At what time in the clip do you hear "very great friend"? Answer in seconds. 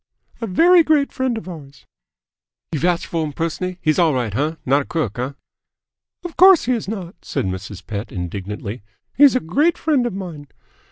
0.47-1.37